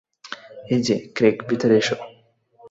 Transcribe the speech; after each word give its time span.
এইযে, 0.69 0.95
ক্রেগ, 1.15 1.35
ভিতরে 1.49 1.75
এসো। 1.77 1.95